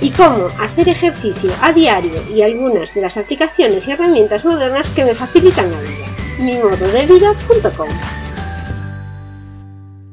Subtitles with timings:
[0.00, 5.04] y cómo hacer ejercicio a diario y algunas de las aplicaciones y herramientas modernas que
[5.04, 6.06] me facilitan la vida.
[6.38, 7.88] mimododevida.com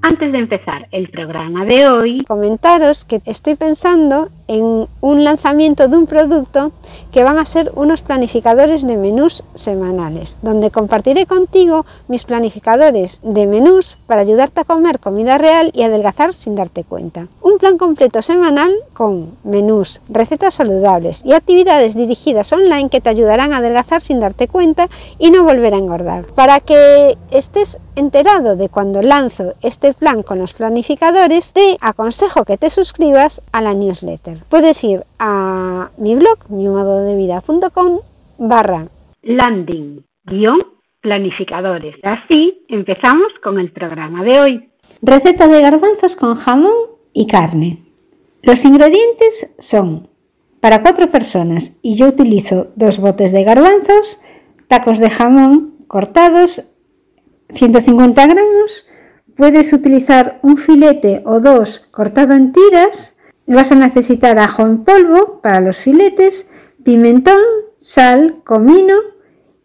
[0.00, 5.96] antes de empezar el programa de hoy, comentaros que estoy pensando en un lanzamiento de
[5.96, 6.72] un producto
[7.12, 13.46] que van a ser unos planificadores de menús semanales, donde compartiré contigo mis planificadores de
[13.46, 17.28] menús para ayudarte a comer comida real y adelgazar sin darte cuenta.
[17.42, 23.52] Un plan completo semanal con menús, recetas saludables y actividades dirigidas online que te ayudarán
[23.52, 24.88] a adelgazar sin darte cuenta
[25.18, 26.24] y no volver a engordar.
[26.34, 32.56] Para que estés enterado de cuando lanzo este plan con los planificadores, te aconsejo que
[32.56, 34.37] te suscribas a la newsletter.
[34.48, 38.00] Puedes ir a mi blog, mimododevida.com
[38.38, 38.86] barra
[39.22, 41.96] landing guion planificadores.
[42.02, 44.68] Así empezamos con el programa de hoy.
[45.02, 46.74] Receta de garbanzos con jamón
[47.12, 47.84] y carne.
[48.42, 50.08] Los ingredientes son
[50.60, 54.20] para cuatro personas y yo utilizo dos botes de garbanzos,
[54.66, 56.64] tacos de jamón cortados,
[57.50, 58.86] 150 gramos,
[59.36, 63.17] puedes utilizar un filete o dos cortado en tiras,
[63.48, 66.50] Vas a necesitar ajo en polvo para los filetes,
[66.84, 67.40] pimentón,
[67.78, 68.94] sal, comino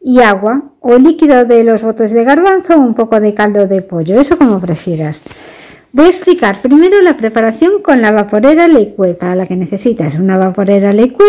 [0.02, 3.82] y agua o líquido de los botes de garbanzo o un poco de caldo de
[3.82, 5.24] pollo, eso como prefieras.
[5.92, 10.38] Voy a explicar primero la preparación con la vaporera Leque, para la que necesitas una
[10.38, 11.26] vaporera Leque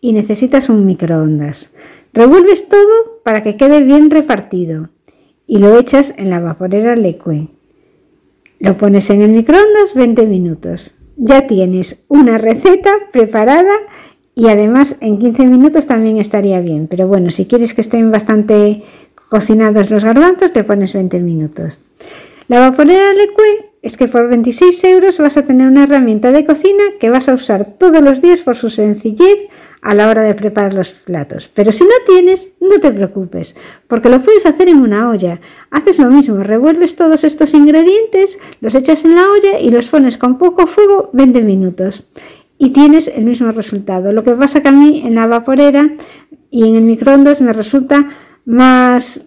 [0.00, 1.68] y necesitas un microondas.
[2.14, 4.88] Revuelves todo para que quede bien repartido
[5.46, 7.48] y lo echas en la vaporera Leque.
[8.58, 13.74] Lo pones en el microondas 20 minutos ya tienes una receta preparada
[14.34, 16.86] y además en 15 minutos también estaría bien.
[16.88, 18.82] Pero bueno, si quieres que estén bastante
[19.28, 21.80] cocinados los garbanzos, te pones 20 minutos.
[22.48, 26.82] La vaporera Leque es que por 26 euros vas a tener una herramienta de cocina
[26.98, 29.46] que vas a usar todos los días por su sencillez
[29.82, 31.50] a la hora de preparar los platos.
[31.52, 33.54] Pero si no tienes, no te preocupes,
[33.86, 35.38] porque lo puedes hacer en una olla.
[35.70, 40.16] Haces lo mismo, revuelves todos estos ingredientes, los echas en la olla y los pones
[40.16, 42.06] con poco fuego 20 minutos.
[42.56, 44.12] Y tienes el mismo resultado.
[44.12, 45.90] Lo que pasa que a mí en la vaporera
[46.50, 48.08] y en el microondas me resulta
[48.46, 49.26] más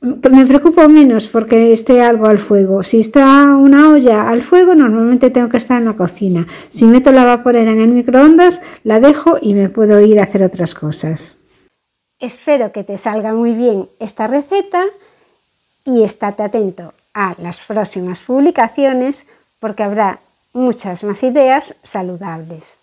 [0.00, 2.82] me preocupo menos porque esté algo al fuego.
[2.82, 6.46] Si está una olla al fuego, normalmente tengo que estar en la cocina.
[6.68, 10.42] Si meto la vaporera en el microondas, la dejo y me puedo ir a hacer
[10.42, 11.36] otras cosas.
[12.20, 14.84] Espero que te salga muy bien esta receta
[15.84, 19.26] y estate atento a las próximas publicaciones
[19.60, 20.20] porque habrá
[20.52, 22.77] muchas más ideas saludables.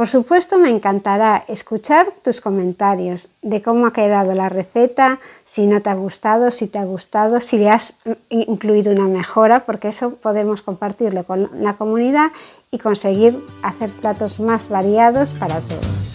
[0.00, 5.82] Por supuesto, me encantará escuchar tus comentarios de cómo ha quedado la receta, si no
[5.82, 7.92] te ha gustado, si te ha gustado, si le has
[8.30, 12.30] incluido una mejora, porque eso podemos compartirlo con la comunidad
[12.70, 16.14] y conseguir hacer platos más variados para todos.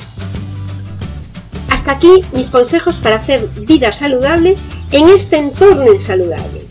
[1.70, 4.58] Hasta aquí mis consejos para hacer vida saludable
[4.94, 6.66] en este entorno insaludable.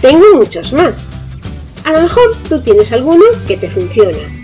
[0.00, 1.10] Tengo muchos más.
[1.84, 4.43] A lo mejor tú tienes alguno que te funciona